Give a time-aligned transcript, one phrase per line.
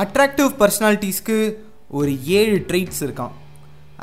[0.00, 1.36] Attractive பர்சனாலிட்டிஸ்க்கு
[1.98, 3.32] ஒரு ஏழு traits இருக்கான்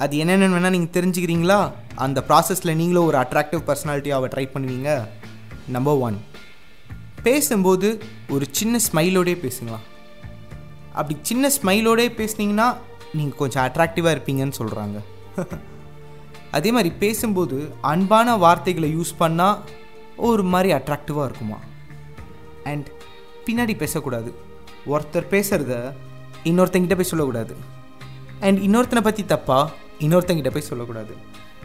[0.04, 1.58] அது என்னென்னு வேணால் நீங்கள் தெரிஞ்சுக்கிறீங்களா?
[2.06, 4.90] அந்த ப்ராசஸில் நீங்களும் ஒரு அட்ராக்டிவ் பர்சனாலிட்டியாக ட்ரை பண்ணுவீங்க.
[5.76, 6.18] நம்பர் ஒன்
[7.28, 7.88] பேசும்போது
[8.36, 9.80] ஒரு சின்ன ஸ்மைலோடே பேசுங்களா
[10.94, 12.68] அப்படி சின்ன ஸ்மைலோடே பேசுனீங்கன்னா
[13.18, 15.00] நீங்கள் கொஞ்சம் அட்ராக்டிவாக இருப்பீங்கன்னு சொல்கிறாங்க
[16.58, 17.58] அதே மாதிரி பேசும்போது
[17.94, 19.60] அன்பான வார்த்தைகளை யூஸ் பண்ணால்
[20.30, 21.60] ஒரு மாதிரி அட்ராக்டிவாக இருக்குமா
[22.72, 22.88] அண்ட்
[23.46, 24.32] பின்னாடி பேசக்கூடாது.
[24.86, 25.94] ஒருத்தர் பேசுகிறத
[26.44, 27.56] இன்னொருத்தங்கிட்ட போய் சொல்லக்கூடாது.
[28.40, 29.68] அண்ட் இன்னொருத்தனை பற்றி தப்பாக
[30.00, 31.16] இன்னொருத்தங்கிட்ட போய் சொல்லக்கூடாது.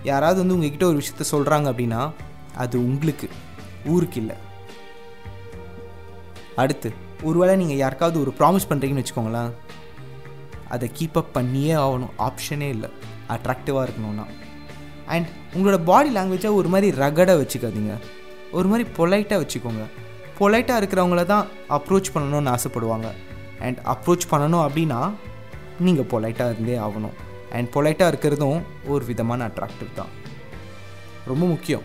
[0.02, 2.10] யாராவது வந்து உங்ககிட்ட ஒரு விஷயத்த சொல்கிறாங்க அப்படின்னா
[2.56, 3.28] அது உங்களுக்கு
[3.86, 4.36] ஊருக்கு இல்லை.
[6.56, 6.92] அடுத்து
[7.22, 9.50] ஒருவேளை நீங்கள் யாருக்காவது ஒரு ப்ராமிஸ் பண்ணுறீங்கன்னு வச்சுக்கோங்களேன்
[10.68, 12.10] அதை கீப் அப் பண்ணியே ஆகணும்.
[12.18, 12.90] ஆப்ஷனே இல்லை.
[13.28, 14.26] அட்ராக்டிவாக இருக்கணும்னா.
[15.06, 17.98] அண்ட் உங்களோட பாடி லாங்குவேஜை ஒரு மாதிரி ரகடாக வச்சுக்காதீங்க.
[18.52, 20.03] ஒரு மாதிரி பொலைட்டாக வச்சுக்கோங்க.
[20.38, 23.08] பொலைட்டாக இருக்கிறவங்கள தான் அப்ரோச் பண்ணணும்னு ஆசைப்படுவாங்க.
[23.60, 25.00] அண்ட் அப்ரோச் பண்ணணும் அப்படின்னா
[25.80, 27.16] நீங்கள் பொலைட்டாக இருந்தே ஆகணும்.
[27.52, 30.12] அண்ட் பொலைட்டாக இருக்கிறதும் ஒரு விதமான அட்ராக்டிவ் தான்.
[31.24, 31.82] ரொம்ப முக்கியம்.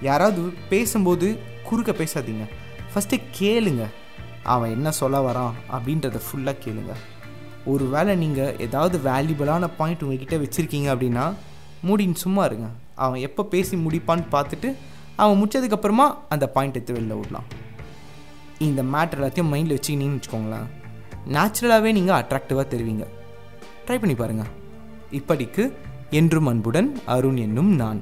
[0.00, 2.44] யாராவது பேசும்போது குறுக்க பேசாதீங்க.
[2.92, 3.84] ஃபஸ்ட்டு கேளுங்க.
[4.42, 6.92] அவன் என்ன சொல்ல வரான் அப்படின்றத ஃபுல்லாக கேளுங்க.
[7.64, 11.34] ஒரு வேளை நீங்கள் ஏதாவது வேல்யூபிளான பாயிண்ட் உங்ககிட்ட வச்சுருக்கீங்க அப்படின்னா
[11.88, 12.68] மூடின்னு சும்மா இருங்க.
[12.94, 14.74] அவன் எப்போ பேசி முடிப்பான்னு பார்த்துட்டு
[15.22, 17.48] அவன் முடிச்சதுக்கப்புறமா அந்த பாயிண்ட் எடுத்து வெளில விடலாம்
[18.66, 20.68] இந்த மேட்ரு எல்லாத்தையும் மைண்டில் வச்சுக்கினீங்கன்னு வச்சுக்கோங்களேன்.
[21.34, 23.04] நேச்சுரலாகவே நீங்கள் அட்ராக்டிவாக தெரிவிங்க.
[23.86, 24.50] ட்ரை பண்ணி பாருங்கள்
[25.18, 25.64] இப்படிக்கு
[26.10, 28.00] என்றும் அன்புடன் அருண் என்னும் நான்.